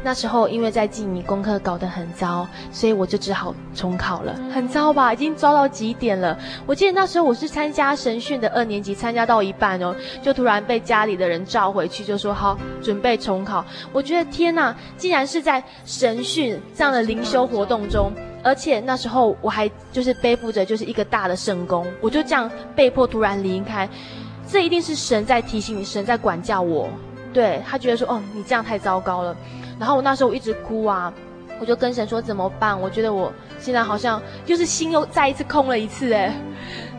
[0.04, 4.34] 那时候因为在记米功课搞得很糟，所以我就只好重考了。
[4.54, 5.14] 很糟吧？
[5.14, 6.38] 已经糟到极点了。
[6.66, 13.66] 我记得那时候我是参加神训的二年级，参加到一半哦，就突然被家里的人召回去，就说好准备重考。
[13.91, 18.12] 我觉得天哪，竟然是在神训这样的灵修活动中。
[18.43, 23.89] 而且那时候我还就是背负着就是一个大的圣工，我就这样被迫突然离开，
[24.48, 26.88] 这一定是神在提醒你，神在管教我。
[27.34, 29.36] 对，他觉得说，哦，你这样太糟糕了。
[29.80, 31.13] 然后我那时候我一直哭啊，
[31.59, 32.80] 我就跟神说怎么办？
[32.80, 36.32] 我觉得我现在好像就是心又再一次空了一次，诶，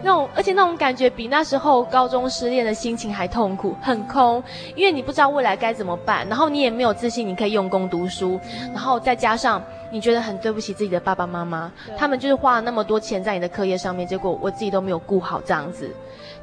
[0.02, 4.42] 那种而且那种感觉比那时候高中失恋的心情还痛苦，很空，
[4.74, 8.40] 因为你不知道未来该怎么办，然后你也没有自信你可以用功读书，
[8.72, 9.62] 然后再加上。
[9.90, 15.90] 你觉得很对不起自己的爸爸妈妈，他们就是花了那么多钱在你的课业上面，结果我自己都没有顾好这样子，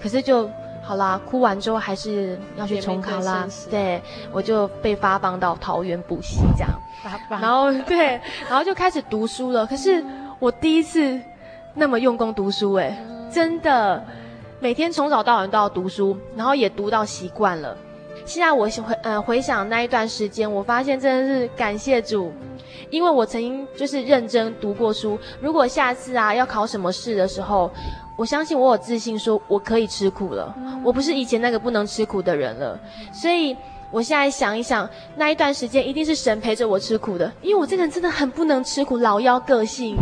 [0.01, 0.49] 可是就
[0.86, 3.99] 好啦，哭完之后还是要去重考啦，对，
[4.31, 6.69] 我就被发放到桃园补习这样，
[7.27, 9.65] 然后对，然后就开始读书了。
[9.65, 10.03] 可是
[10.38, 11.19] 我第一次
[11.73, 12.95] 那么用功读书，哎，
[13.31, 14.05] 真的，
[14.59, 17.75] 每天从早到晚都要读书，然后也读到习惯了。
[18.23, 22.31] 现在我回呃回想那一段时间，我发现真的是感谢主。
[22.91, 27.71] 因为我曾经就是认真读过书，如果下次啊要考什么试的时候，
[28.16, 32.80] 我相信我有自信说我可以吃苦了，我不是以前那个不能吃苦的人了。
[33.11, 33.55] 所以
[33.91, 39.97] 我现在想一想，那一段时间一定是神陪着我吃苦的，因为我这个人真的很不能吃苦，老妖个性。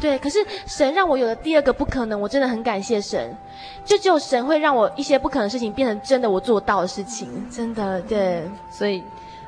[0.00, 3.36] 对，可是神让我有了第二个不可能，我真的很感谢神。
[3.84, 9.02] 就只有神会让我一些不可能的事情变成真的，我做到的事情，真的对，所以。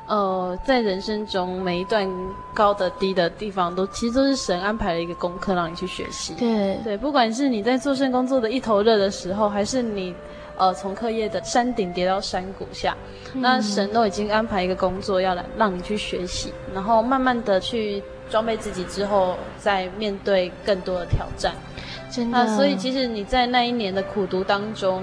[0.05, 2.05] 呃，在人生中每一段
[2.53, 6.33] 高的低的地方都，都其实都是神安排了一个功课让你去学习。
[6.33, 10.13] 对对，不管是你在做圣工作的一头热的时候，还是你
[10.57, 12.97] 呃从课业的山顶跌到山谷下，
[13.33, 21.53] 嗯、那神都已经安排一个工作要来让你去学习，然后慢慢的去装备自己之后，再面对更多的挑战。
[22.11, 25.01] 真的，那所以其实你在那一年的苦读当中。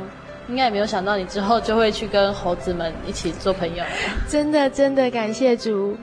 [0.51, 3.84] 应该也没有想到你之后就会去跟猴子们一起做朋友，
[4.28, 5.96] 真的真的感谢主。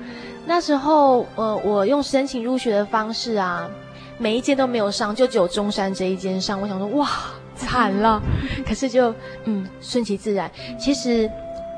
[0.46, 3.70] 那时候，呃，我用申请入学的方式啊，
[4.18, 6.60] 每一间都没有上，就只有中山这一间上。
[6.62, 7.10] 我想说，哇，
[7.56, 8.22] 惨了。
[8.66, 10.50] 可是就，嗯，顺其自然。
[10.80, 11.30] 其实。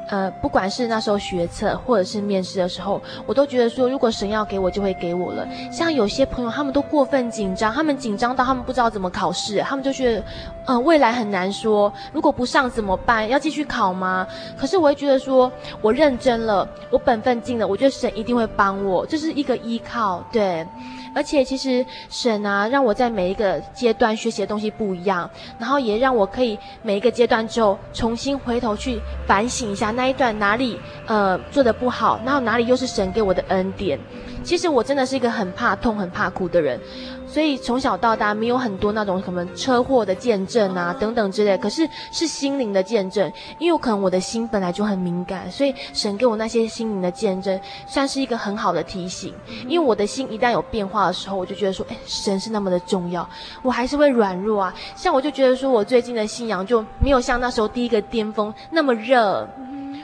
[0.09, 5.47] 呃，不管是那时候学测或者是面试的时候，我都觉得说，如果神要给我，就会给我了。
[5.71, 10.23] 像有些朋友，他们都过分紧张，他们紧张到他们不知道怎么考试，他们就觉得，
[10.65, 13.29] 呃，未来很难说，如果不上怎么办？
[13.29, 14.27] 要继续考吗？
[14.57, 15.51] 可是我会觉得说，
[15.81, 20.65] 我认真了，我本分尽了，我觉得神一定会帮我，这是一个依靠，对。
[21.13, 33.99] 而且其实神啊，让我在每一个阶段学习的东西不一样，然后也让我可以每一个阶段之后重新回头去反省一下那一段哪里呃做的不好，然后哪里又是神给我的恩典。
[34.43, 36.79] 其实我真的是一个很怕痛、很怕苦的人。
[37.27, 49.31] 所以从小到大没有很多那种什么车祸的见证啊等等之类，可是是心灵的见证，因为可能我的心本来就很敏感，所以神给我那些心灵的见证，算是一个很好的提醒。
[49.67, 53.29] 因为我的心一旦有变化的时候，我就觉得说，哎，神是那么的重要，
[53.61, 54.73] 我还是会软弱啊。
[54.95, 59.47] 像我就觉得说我最近的信仰就没有像那时候第一个巅峰那么热，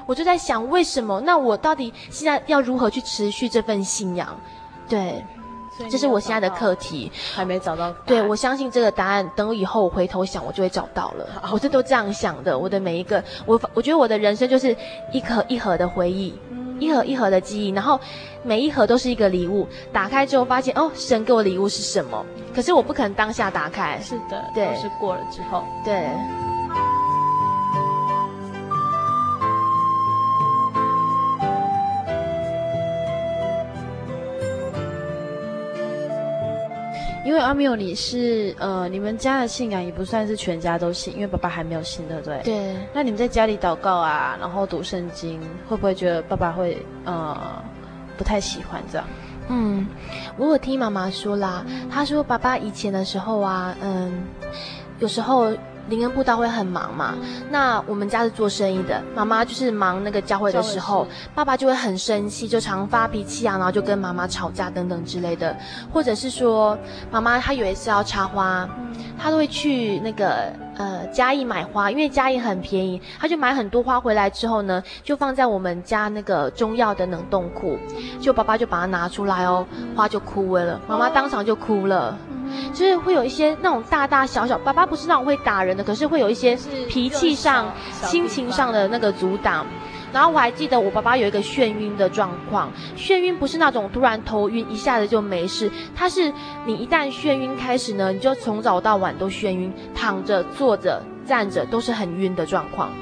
[0.05, 1.19] 我就在想为什么？
[1.21, 4.39] 那我到底现在要如何去持续这份信仰？
[4.87, 5.23] 对。
[5.89, 7.91] 这是我现在的课题，还没找到。
[8.05, 11.27] 对，我相信这个答案，等我以后我回头想，我就会找到了。
[11.51, 12.57] 我这都这样想的。
[12.57, 14.73] 我的每一个，我我觉得我的人生就是
[15.11, 16.33] 一盒一盒的回忆，
[16.79, 17.99] 一盒一盒的记忆，然后
[18.41, 19.67] 每一盒都是一个礼物。
[19.91, 22.25] 打开之后发现，哦，神给我礼物是什么？
[22.55, 23.99] 可是我不可能当下打开。
[24.01, 26.07] 是的，对，是过了之后，对。
[37.25, 42.39] 因为阿米你是呃，你们家的信仰也不算是全家都信，因为爸爸还没有信，对不对？
[42.43, 42.75] 对。
[42.93, 47.35] 那你们在家里祷告啊，然后读圣经，会不会觉得爸爸会呃
[48.15, 49.07] 不太喜欢这样？
[49.49, 49.87] 嗯，
[50.37, 54.23] 我有听妈妈说啦，她说爸爸以前的时候啊，嗯，
[54.99, 55.51] 有时候。
[55.89, 57.13] 灵恩布道会很忙嘛？
[57.49, 65.55] 那我们家是做生意的，妈妈就是忙那个教会的时候，爸爸就会很生气，就常发脾气啊，然后就跟妈妈吵架等等之类的。
[65.93, 66.77] 或者是说，
[67.11, 68.67] 妈妈她有一次要插花，
[69.17, 77.77] 她都会去那个呃嘉义买花，因为嘉义很便宜，他就买很多花回来之后呢，就放在我们家那个中药的冷冻库，
[78.19, 79.65] 就爸爸就把它拿出来哦，
[79.95, 82.17] 花就枯萎了，妈妈当场就哭了。
[82.73, 86.55] 就是会有一些那种大大小小，爸爸不是那种会打人的，可是会有一些
[86.87, 89.65] 脾气上、心情上的那个阻挡。
[90.15, 96.31] 然后我还记得我爸爸有一个眩晕的状况，眩晕不是那种突然头晕一下子就没事，他是
[96.65, 102.93] 你一旦眩晕开始呢，你就从早到晚都眩晕，躺着、坐着、站着都是很晕的状况，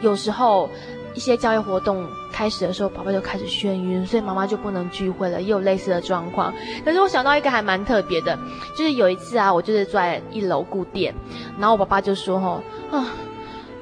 [0.00, 0.70] 有时候。
[1.14, 6.50] 一些教育活动开始的时候，爸爸就开始眩晕，所以妈妈就不能聚会了，也有类似的状况。
[6.86, 8.34] 可是我想到一个还蛮特别的，
[8.74, 11.14] 就是有一次啊，我就是坐在一楼顾店，
[11.58, 13.08] 然后我爸爸就说：“吼，啊，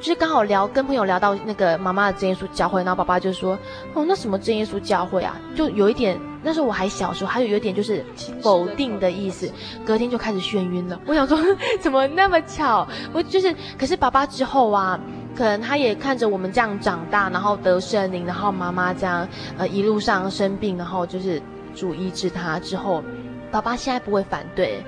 [0.01, 3.59] 就是刚好聊跟朋友聊到那个妈妈的真耶稣教会，然后爸爸就说：
[3.95, 5.37] 哦，那什么真耶稣教会啊？
[5.55, 8.05] 就有一点，那时候我还小时候，还有有一点就是
[8.43, 9.51] 否定的意思。
[9.85, 10.99] 隔天就开始眩晕了。
[11.07, 11.39] 我想说，
[11.81, 12.89] 怎么那么巧？
[13.13, 14.99] 我就是，可是爸爸之后啊。”
[15.33, 19.27] 可能他也看着我们这样长大，然后得圣灵，然后妈妈这样
[19.57, 21.41] 呃一路上生病，然后就是
[21.73, 23.01] 主医治他之后，
[23.51, 24.83] 爸爸现在不会反对。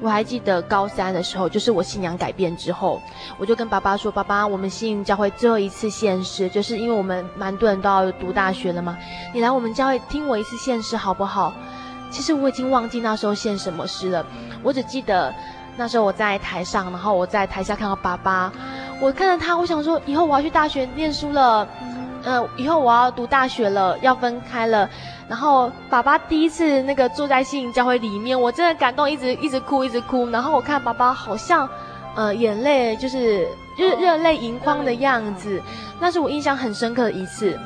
[0.00, 3.00] 我还记得高三的时候，就是我信仰改变之后，
[3.36, 8.96] 我就跟爸爸说：“爸爸，我们信教会最后一次献诗，就是因为我们蛮多人都要读大学了嘛，
[9.34, 11.52] 你来我们教会听我一次献诗好不好？”
[12.10, 14.24] 其实我已经忘记那时候献什么诗了，
[14.62, 15.34] 我只记得
[15.76, 18.52] 那时候我在台上，然后我在台下看到爸爸。
[19.00, 21.68] 我看到他，我想说，以后我要去大学念书了，
[22.28, 24.86] 呃，以后我要读大学了，要分开了。
[25.30, 30.28] 然后爸爸第一次那个坐在信教会里面，我真的感动，一直一直哭，一直哭。
[30.28, 31.66] 然后我看爸爸好像，
[32.14, 33.48] 呃，眼泪就是
[33.78, 35.62] 热热泪盈眶的样子，
[35.98, 37.58] 那是我印象很深刻的一次。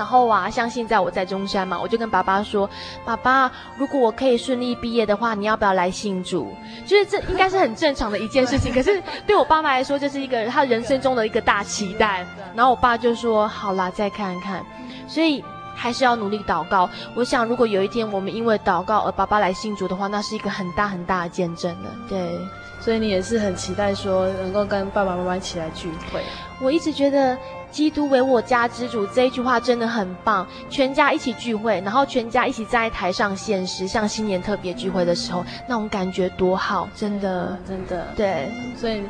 [0.00, 2.66] 然后啊，像现在我在中山嘛，我就跟爸爸说
[3.04, 6.56] ：“爸爸，如果我可以顺利毕业的话，你要不要来信主？”
[6.88, 12.26] 就是这应该是很正常的一件事情， 可是对我爸妈来说，这是一个他人生中的一个大期待。
[12.54, 14.64] 然后我爸就说：“好啦，再看看。”
[15.06, 15.44] 所以
[15.74, 16.88] 还是要努力祷告。
[17.14, 21.90] 我想，如果有一天我们因为祷告而爸爸来信主的话，那是一个很大很大的见证的。
[22.08, 22.38] 对，
[22.80, 26.20] 所以你也是很期待说能够跟爸爸妈妈一起来聚会。
[26.60, 27.36] 我一直觉得。
[27.70, 39.04] 基督为我家之主这一句话真的很棒，全家一起聚会，然后全家一起在台上献诗，像新年特别聚会的时候，那种感觉多好，真的，真的，对，所以。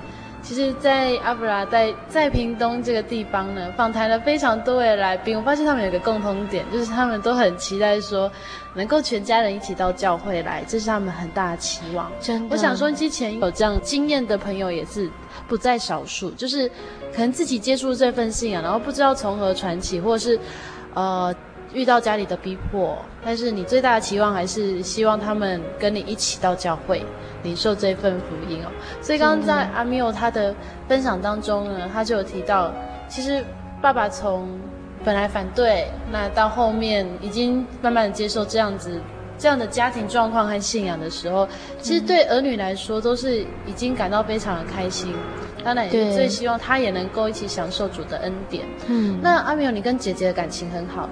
[0.50, 5.38] 其实，在阿布拉在在屏东这个地方呢，访谈了非常多位来宾。
[5.38, 8.28] 我发现他们有一个共同点，就是他们都很期待说，
[8.74, 12.10] 能够全家人一起到教会来，这是他们很大的期望。
[12.20, 15.08] 真的，我想说，之前有这样经验的朋友也是
[15.46, 16.68] 不在少数，就是
[17.14, 20.40] 可能自己接触这份信仰，然后不知道从何传起，或者是，
[20.94, 21.32] 呃。
[21.72, 27.04] 遇到家里的逼迫，但是你最大的期望还是希望他们跟你一起到教会
[27.42, 28.68] 领受这份福音哦。
[29.00, 30.54] 所以刚刚在阿缪他的
[30.88, 32.72] 分享当中呢，他就有提到，
[33.08, 33.44] 其实
[33.80, 34.48] 爸爸从
[35.04, 39.00] 本来反对，那到后面已经慢慢的接受这样子
[39.38, 41.48] 这样的家庭状况和信仰的时候，
[41.80, 45.14] 其实对儿女来说都是已经感到非常的开心。
[45.62, 48.64] 当然也最希望他也能够一起享受主的恩典。
[48.86, 51.06] 嗯，那阿缪，你跟姐姐的感情很好。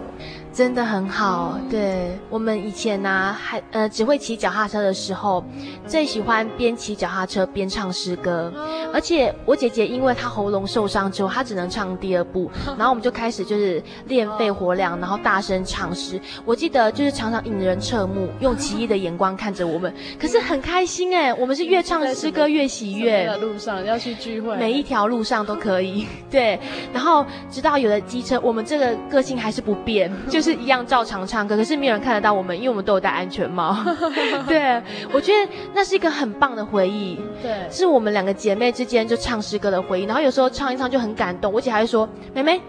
[0.59, 5.45] 真的很好，对，我们以前呢、啊，还呃只会骑脚踏车的时候，
[5.87, 8.53] 最喜欢边骑脚踏车边唱诗歌。
[8.93, 16.21] 而且我姐姐因为她喉咙受伤之后，她只能唱第二部， 然后我们就开始就是练肺活量，然后大声唱诗。
[16.45, 23.27] 我记得就是常常引人侧目，用奇异的眼光看着我们，可是很开心哎，我们是越唱诗歌越喜悦。
[23.27, 26.59] 的路上要去聚会，每一条路上都可以，对。
[26.93, 30.48] 然后直到有了机车，我们这个个性还是不变， 就是。
[30.49, 33.77] 是一样照常唱歌，可是没有人看得到我们，因为我们都有戴安全帽。
[34.49, 34.83] 对，
[35.13, 37.21] 我觉得那是一个很棒的回忆。
[37.43, 40.05] 对，是我们两个姐妹之间就唱诗歌的回忆。
[40.05, 42.63] 然后有时候唱一唱就很感动，我姐还会说：“妹妹，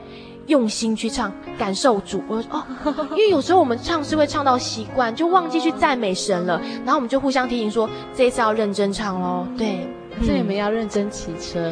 [0.48, 2.64] 用心去唱，感受主。”我说：“哦，
[3.16, 6.62] 因为有时候我们唱是会唱到习惯，就忘记去赞美神了。
[6.84, 9.48] 然后我们就互相提醒说，这一次要认真唱哦。
[9.58, 9.88] 对，
[10.28, 11.72] 这你们要认真骑车。”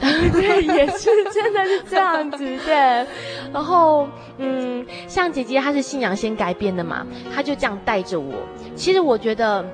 [0.32, 3.06] 对，也是，真的是这样子，对。
[3.52, 8.34] 然后，嗯，像姐姐她是信仰先改变的嘛，她就这样带着我。
[8.76, 9.64] 其实我觉得，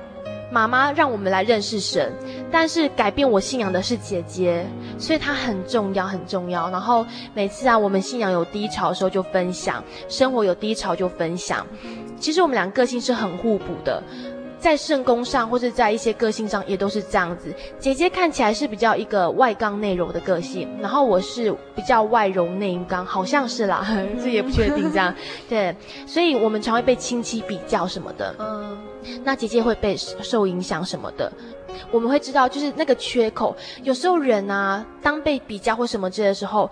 [0.51, 2.11] 妈妈让我们来认识神，
[2.51, 4.65] 但是改变我信仰的是姐姐，
[4.97, 6.69] 所以她很重要，很重要。
[6.69, 11.65] 然后每次啊，我们信仰有低潮的时候就分享，生活有低潮就分享。
[12.19, 14.01] 其实我们俩个性是很互补的。
[14.65, 17.53] 在圣功上，或是在一些个性上，也都是这样子。
[17.77, 23.85] 姐姐看起来是比较一个外刚内柔的个性，然后我是比较外柔内刚，好像是啦，
[24.19, 25.13] 这也不确定这样。
[25.47, 25.75] 对，
[26.07, 28.33] 所以我们常会被亲戚比较什么的。
[28.39, 28.75] 嗯，
[29.23, 31.31] 那姐姐会被受影响什么的，
[31.91, 33.55] 我们会知道，就是那个缺口。
[33.83, 36.67] 有时候人啊，当被比较或什么之类的时候。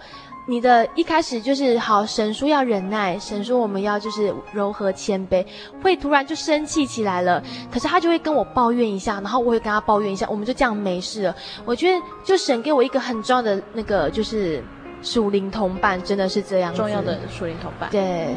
[0.46, 5.46] 你的一开始就是好，神说要忍耐，神说我们要就是柔和谦卑，
[5.82, 7.42] 会突然就生气起来了。
[7.72, 11.36] 可是他就会跟我抱怨一下，然后我会跟他抱怨一下，我们就这样没事了。
[11.64, 14.62] 我觉得就神给我一个很重要的那个就是
[15.02, 17.90] 属灵同伴，真的是这样重要的属灵同伴。
[17.90, 18.36] 对，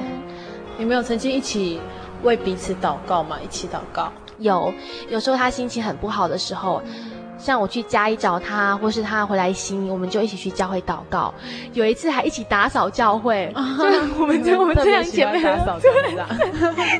[0.78, 1.80] 你们有曾经一起
[2.22, 3.36] 为彼此祷告吗？
[3.44, 4.12] 一起祷告。
[4.38, 4.72] 有，
[5.08, 6.80] 有时候他心情很不好的时候。
[7.38, 11.32] 像我去家里找他，或是他回来新，我们就一起去教会祷告。
[11.72, 13.84] 有一次还一起打扫教会，就
[14.20, 15.90] 我们就我们这 样姐妹打扫，对，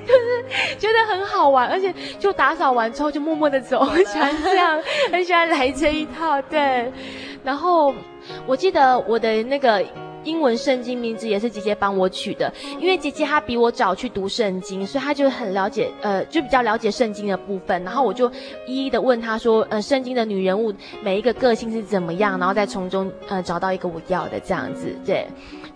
[0.07, 4.79] 就是觉得很好玩，而且就打扫完之后就默默的走，很喜欢这样，
[5.13, 6.41] 很喜欢来这一套。
[6.43, 6.93] 对，
[7.43, 7.95] 然后
[8.47, 9.85] 我记得我的那个。
[10.27, 17.83] 英文圣经名字也是姐姐帮我取的，因为姐姐她比我早去读圣经，所以她就很了解，呃，就比较了解圣经的部分。
[17.85, 18.31] 然后我就
[18.67, 25.27] 一一的问她说，呃，圣经的女人物每一个个性是怎么样，然后再从中呃找到一个我要的这样子，对。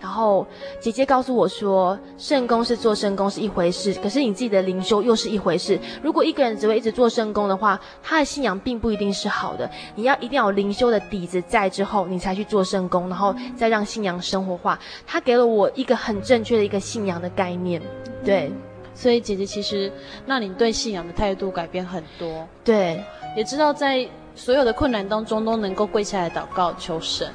[0.01, 0.45] 然后
[0.79, 5.79] 姐姐告诉我说，圣工是做圣工是一回事，可是你自己的灵修又是一回事。
[6.01, 9.69] 如果一个人只会一直做圣工的话，他的信仰并不一定是好的。
[9.95, 14.79] 你要一定要有灵修的底子在之后，你才去做圣工，然后再让信仰生活化。
[15.05, 17.81] 他给了我一个很正确的一个信仰的概念，
[18.25, 18.51] 对。
[18.93, 19.91] 所以姐姐其实
[20.27, 23.01] 让你对信仰的态度改变很多，对，
[23.37, 27.27] 也知道在所有的困难当中都能够跪下来祷告求神。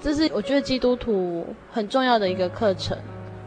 [0.00, 2.96] 这是我觉得基督徒很重要的一个课程，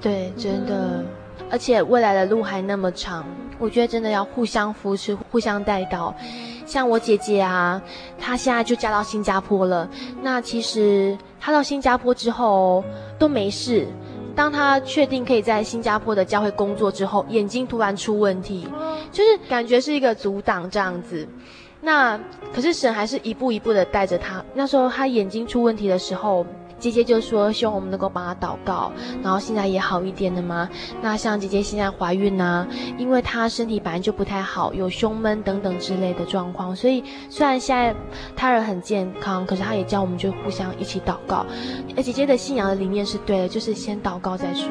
[0.02, 1.04] 对，真的，
[1.50, 3.26] 而且未来的路还那么长，
[3.60, 6.16] 我觉得真的要互相扶持、互相带到。
[6.66, 7.82] 像我姐姐啊，
[8.20, 9.88] 她现在就嫁到新加坡了。
[10.22, 12.84] 那其实她到新加坡之后
[13.18, 13.88] 都没事，
[14.36, 18.68] 当她确定可以在新加坡的教会工作之后，眼睛突然出问题，
[19.12, 21.26] 就是感觉是一个阻挡这样子。
[21.82, 22.20] 那
[22.54, 24.44] 可是神还是一步一步的带着他。
[24.54, 26.46] 那时候他眼睛出问题的时候，
[26.80, 28.92] 姐姐就说希望我们能够帮他祷告。
[29.24, 30.70] 然后现在也好一点了吗？
[31.02, 32.68] 那像姐姐现在怀孕呢，
[32.98, 37.96] 因为她身体本来就不太好，有胸闷等等之类的状况，所以虽然现在
[38.36, 41.46] 胎儿很健康，可是她也叫我们就互相一起祷告。
[41.96, 44.70] 而姐姐的信仰的理念是对的，就是先祷告再说。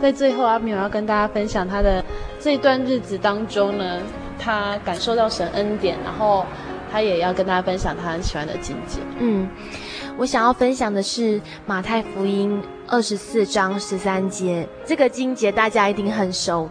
[0.00, 2.04] 在最后，阿苗要跟大家分享他的
[2.38, 4.00] 这段日子当中呢，
[4.38, 6.46] 他感受到神恩典，然后
[6.90, 9.00] 他也要跟大家分享他很喜欢的经节。
[9.18, 9.48] 嗯，
[10.16, 16.70] 我想要分享的是马太福音二十四章十三节，这个经节大家一定很熟，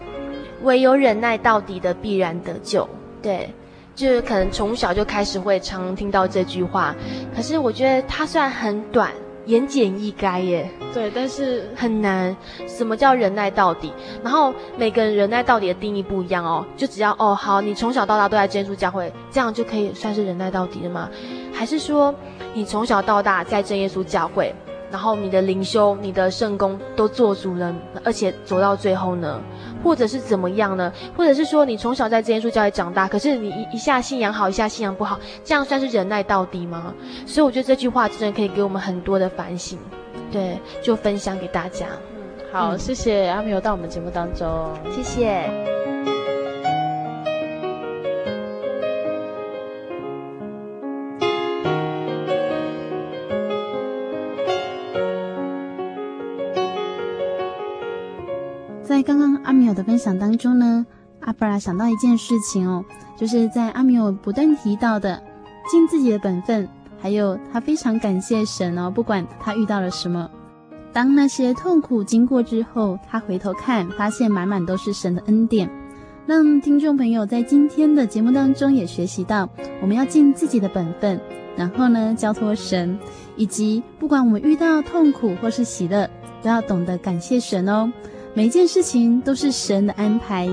[0.64, 2.88] 唯有忍耐到底的必然得救。
[3.22, 3.54] 对，
[3.94, 6.96] 就是可能从小就开始会常听到这句话，
[7.36, 9.12] 可是我觉得它虽然很短。
[9.48, 12.36] 言简意赅耶，对，但是很难。
[12.68, 13.92] 什么叫忍耐到底？
[14.24, 16.66] 然后每个人忍耐到底的定义不一样哦。
[16.76, 21.10] 就只要哦好，你从小到大都在真耶稣教会，这样就可以算是忍耐到底了吗？
[21.54, 22.14] 还是说
[22.54, 24.54] 你从小到大在真耶稣教会，
[24.92, 27.74] 然后你的灵修、你的圣功都做足了，
[28.04, 29.42] 而且走到最后呢？
[29.84, 30.92] 或者是怎么样呢？
[31.16, 36.94] 或者是说你从小在这耶稣教会长大，可是你一一下信仰好，一下信仰不好，这样算是忍耐到底吗？
[37.26, 39.78] 所以我觉得这句话真的可以给我们很多的反省，
[40.32, 41.86] 对，就分享给大家。
[42.16, 45.97] 嗯，好，嗯、谢谢阿苗到我们节目当中，谢谢。
[58.98, 60.84] 在刚刚阿米尔的分享当中呢，
[61.20, 62.84] 阿布拉想到一件事情哦，
[63.16, 65.22] 就是在阿米尔不断提到的
[65.70, 66.68] 尽自己的本分，
[67.00, 70.28] 还有他非常感谢神哦，不管他遇到了什么，
[70.92, 75.70] 当那些痛苦经过之后，他回头看，发现满满都是神的恩典。
[76.26, 79.48] 让听众朋友在今天的节目当中也学习到，
[79.80, 81.22] 我们要尽自己的本分，
[81.56, 82.98] 然后呢，交托神，
[83.36, 86.10] 以及不管我们遇到痛苦或是喜乐，
[86.42, 87.94] 都要懂得感谢神哦。
[88.38, 90.48] 每一件事情都是神的安排，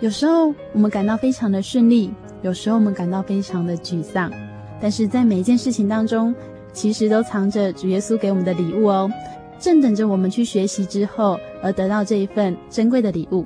[0.00, 2.10] 有时候我们感到非常的顺利，
[2.40, 4.32] 有时候我们感到非常的沮丧，
[4.80, 6.34] 但是在每一件事情当中，
[6.72, 9.12] 其实都藏着主耶稣给我们的礼物哦，
[9.58, 13.44] 正等着我们去学习之后而得到这一份珍贵的礼物。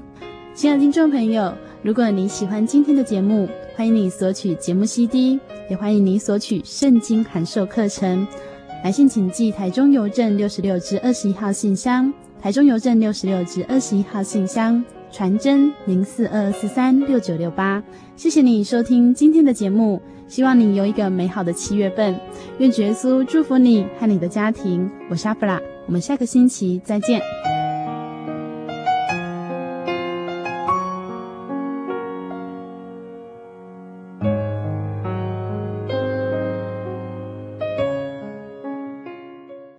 [0.55, 1.53] 亲爱的听众朋友，
[1.83, 8.25] 如果你喜欢今天的节目，欢迎你索取节目 CD，也欢迎你索取圣经函授课程。
[8.85, 12.13] 来信请寄台中邮政六十六至二十一号信箱，
[12.45, 17.83] 台中邮政六十六至二十一号信箱，传真零四二四三六九六八。
[18.17, 22.15] 谢谢你收听今天的节目，希望你有一个美好的七月份。
[22.59, 24.91] 愿主耶稣祝福你和你的家庭。
[25.09, 27.19] 我是阿布拉，我们下个星期再见。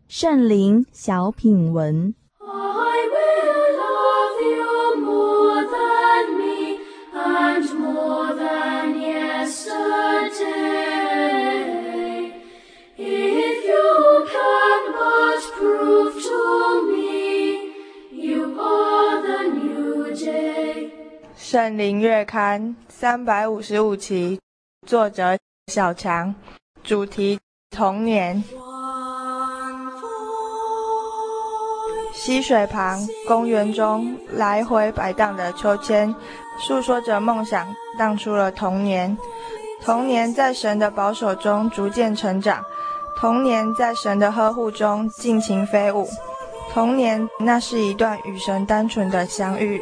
[0.08, 2.16] 圣灵小品文。
[21.56, 24.38] 圣灵月刊三百五十五期，
[24.86, 25.38] 作者
[25.72, 26.36] 小强，
[26.84, 27.40] 主题
[27.70, 28.44] 童年。
[32.14, 36.14] 溪水旁，公园中来回摆荡的秋千，
[36.60, 37.66] 诉说着梦想，
[37.98, 39.18] 荡出了童年。
[39.82, 42.66] 童年在神的保守中逐渐成长，
[43.18, 46.06] 童年在神的呵护中尽情飞舞。
[46.74, 49.82] 童年，那是一段与神单纯的相遇。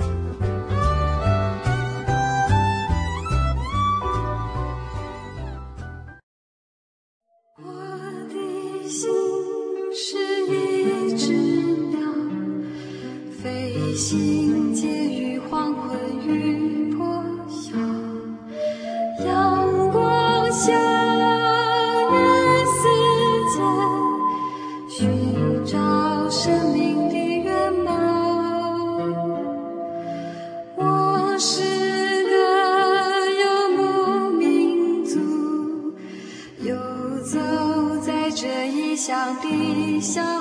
[40.01, 40.40] 笑